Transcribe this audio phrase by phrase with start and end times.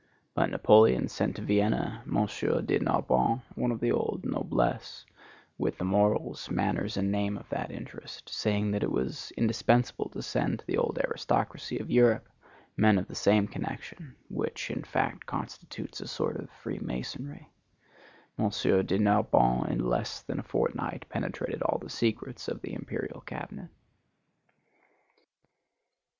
[0.33, 2.25] But Napoleon sent to Vienna M.
[2.25, 5.05] de Narbonne, one of the old noblesse,
[5.59, 10.23] with the morals, manners and name of that interest, saying that it was indispensable to
[10.23, 12.27] send to the old aristocracy of Europe
[12.75, 17.49] men of the same connection, which, in fact, constitutes a sort of free masonry.
[18.39, 18.49] M.
[18.49, 23.69] de Narbonne in less than a fortnight penetrated all the secrets of the imperial cabinet.